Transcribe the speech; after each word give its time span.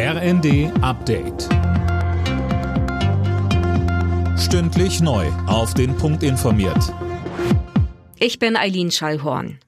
RND 0.00 0.70
Update. 0.80 1.48
Stündlich 4.38 5.00
neu. 5.00 5.26
Auf 5.48 5.74
den 5.74 5.96
Punkt 5.96 6.22
informiert. 6.22 6.94
Ich 8.20 8.38
bin 8.38 8.56
Eileen 8.56 8.92
Schallhorn. 8.92 9.58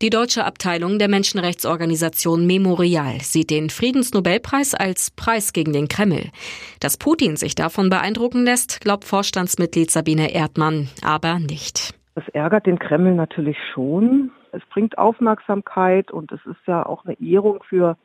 Die 0.00 0.10
deutsche 0.10 0.44
Abteilung 0.44 1.00
der 1.00 1.08
Menschenrechtsorganisation 1.08 2.46
Memorial 2.46 3.18
sieht 3.20 3.50
den 3.50 3.70
Friedensnobelpreis 3.70 4.76
als 4.76 5.10
Preis 5.10 5.52
gegen 5.52 5.72
den 5.72 5.88
Kreml. 5.88 6.30
Dass 6.78 6.96
Putin 6.96 7.34
sich 7.34 7.56
davon 7.56 7.90
beeindrucken 7.90 8.44
lässt, 8.44 8.80
glaubt 8.80 9.02
Vorstandsmitglied 9.02 9.90
Sabine 9.90 10.32
Erdmann, 10.32 10.88
aber 11.04 11.40
nicht. 11.40 11.94
Das 12.14 12.28
ärgert 12.28 12.64
den 12.64 12.78
Kreml 12.78 13.16
natürlich 13.16 13.56
schon. 13.74 14.30
Es 14.52 14.62
bringt 14.72 14.98
Aufmerksamkeit 14.98 16.12
und 16.12 16.30
es 16.30 16.46
ist 16.46 16.60
ja 16.68 16.86
auch 16.86 17.04
eine 17.04 17.20
Ehrung 17.20 17.64
für 17.68 17.96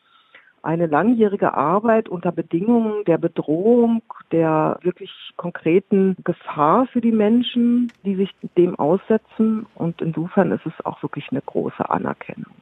eine 0.66 0.88
langjährige 0.88 1.54
Arbeit 1.54 2.10
unter 2.10 2.32
Bedingungen 2.32 3.06
der 3.06 3.18
Bedrohung, 3.18 4.02
der 4.32 4.80
wirklich 4.82 5.12
konkreten 5.38 6.18
Gefahr 6.24 6.88
für 6.88 7.02
die 7.02 7.12
Menschen, 7.12 7.92
die 8.04 8.16
sich 8.16 8.32
dem 8.58 8.78
aussetzen. 8.78 9.66
Und 9.76 10.02
insofern 10.02 10.52
ist 10.52 10.66
es 10.66 10.86
auch 10.86 11.02
wirklich 11.04 11.28
eine 11.32 11.42
große 11.42 11.90
Anerkennung. 11.90 12.54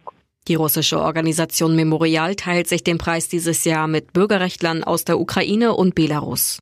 Die 0.50 0.56
russische 0.56 1.00
Organisation 1.00 1.76
Memorial 1.76 2.36
teilt 2.36 2.68
sich 2.68 2.84
den 2.84 2.98
Preis 2.98 3.30
dieses 3.30 3.64
Jahr 3.64 3.88
mit 3.88 4.12
Bürgerrechtlern 4.12 4.84
aus 4.84 5.06
der 5.06 5.18
Ukraine 5.18 5.74
und 5.74 5.96
Belarus. 5.96 6.60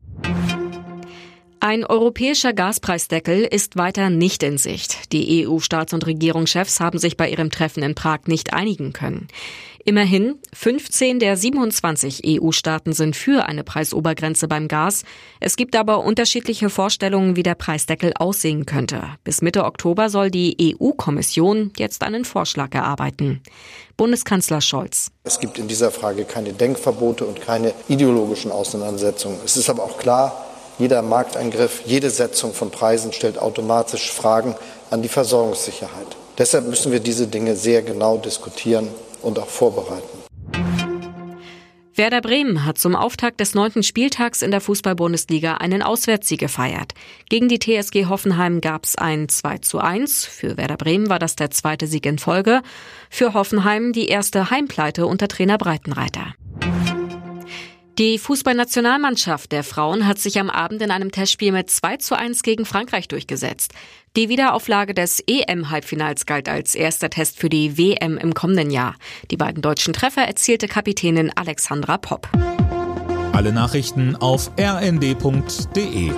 Ein 1.63 1.85
europäischer 1.85 2.53
Gaspreisdeckel 2.53 3.43
ist 3.43 3.77
weiter 3.77 4.09
nicht 4.09 4.41
in 4.41 4.57
Sicht. 4.57 5.13
Die 5.13 5.45
EU-Staats- 5.45 5.93
und 5.93 6.07
Regierungschefs 6.07 6.79
haben 6.79 6.97
sich 6.97 7.17
bei 7.17 7.29
ihrem 7.29 7.51
Treffen 7.51 7.84
in 7.84 7.93
Prag 7.93 8.21
nicht 8.25 8.51
einigen 8.51 8.93
können. 8.93 9.27
Immerhin, 9.85 10.39
15 10.53 11.20
der 11.20 11.37
27 11.37 12.23
EU-Staaten 12.25 12.93
sind 12.93 13.15
für 13.15 13.45
eine 13.45 13.63
Preisobergrenze 13.63 14.47
beim 14.47 14.67
Gas. 14.67 15.03
Es 15.40 15.55
gibt 15.55 15.76
aber 15.76 16.03
unterschiedliche 16.03 16.71
Vorstellungen, 16.71 17.35
wie 17.35 17.43
der 17.43 17.53
Preisdeckel 17.53 18.13
aussehen 18.18 18.65
könnte. 18.65 19.03
Bis 19.23 19.43
Mitte 19.43 19.63
Oktober 19.63 20.09
soll 20.09 20.31
die 20.31 20.75
EU-Kommission 20.79 21.73
jetzt 21.77 22.01
einen 22.01 22.25
Vorschlag 22.25 22.73
erarbeiten. 22.73 23.43
Bundeskanzler 23.98 24.62
Scholz. 24.62 25.12
Es 25.23 25.40
gibt 25.40 25.59
in 25.59 25.68
dieser 25.68 25.91
Frage 25.91 26.25
keine 26.25 26.53
Denkverbote 26.53 27.23
und 27.23 27.40
keine 27.40 27.71
ideologischen 27.87 28.51
Auseinandersetzungen. 28.51 29.37
Es 29.46 29.57
ist 29.57 29.70
aber 29.70 29.84
auch 29.84 29.99
klar, 29.99 30.48
jeder 30.82 31.04
Markteingriff, 31.04 31.84
jede 31.85 32.10
Setzung 32.10 32.54
von 32.54 32.71
Preisen 32.71 33.13
stellt 33.13 33.37
automatisch 33.37 34.12
Fragen 34.12 34.55
an 34.90 35.04
die 35.04 35.10
Versorgungssicherheit. 35.10 36.07
Deshalb 36.40 36.68
müssen 36.68 36.91
wir 36.91 36.99
diese 36.99 37.27
Dinge 37.27 37.55
sehr 37.55 37.84
genau 37.84 38.18
diskutieren 38.18 38.87
und 39.21 39.37
auch 39.37 39.48
vorbereiten. 39.48 40.21
Werder 41.93 42.21
Bremen 42.21 42.65
hat 42.65 42.79
zum 42.79 42.96
Auftakt 42.96 43.40
des 43.41 43.54
neunten 43.54 43.84
Spieltags 43.84 44.41
in 44.41 44.49
der 44.49 44.59
Fußball-Bundesliga 44.59 45.57
einen 45.57 45.84
Auswärtssieg 45.84 46.40
gefeiert. 46.40 46.93
Gegen 47.29 47.48
die 47.48 47.59
TSG 47.59 48.07
Hoffenheim 48.07 48.59
gab 48.59 48.85
es 48.85 48.96
ein 48.96 49.29
2 49.29 49.59
zu 49.59 49.77
1. 49.77 50.26
Für 50.26 50.57
Werder 50.57 50.77
Bremen 50.77 51.09
war 51.09 51.20
das 51.20 51.35
der 51.35 51.52
zweite 51.52 51.85
Sieg 51.85 52.07
in 52.07 52.18
Folge. 52.18 52.63
Für 53.12 53.35
Hoffenheim 53.35 53.93
die 53.93 54.07
erste 54.07 54.49
Heimpleite 54.49 55.05
unter 55.05 55.27
Trainer 55.27 55.59
Breitenreiter. 55.59 56.34
Die 58.02 58.18
Fußballnationalmannschaft 58.18 59.52
der 59.52 59.63
Frauen 59.63 60.07
hat 60.07 60.18
sich 60.18 60.40
am 60.40 60.49
Abend 60.49 60.82
in 60.82 60.90
einem 60.90 61.12
Testspiel 61.12 61.52
mit 61.52 61.70
2 61.70 61.98
zu 61.98 62.18
1 62.18 62.41
gegen 62.41 62.66
Frankreich 62.66 63.08
durchgesetzt. 63.08 63.74
Die 64.16 64.28
Wiederauflage 64.28 64.96
des 64.96 65.24
EM-Halbfinals 65.28 66.25
galt 66.25 66.50
als 66.50 66.74
erster 66.74 67.12
Test 67.12 67.38
für 67.38 67.47
die 67.47 67.78
WM 67.78 68.18
im 68.18 68.34
kommenden 68.34 68.72
Jahr. 68.72 68.96
Die 69.30 69.38
beiden 69.38 69.62
deutschen 69.62 69.94
Treffer 69.94 70.24
erzielte 70.24 70.68
Kapitänin 70.68 71.31
Alexandra 71.35 72.00
Popp. 72.00 72.28
Alle 73.34 73.53
Nachrichten 73.53 74.16
auf 74.16 74.50
rnd.de 74.59 76.12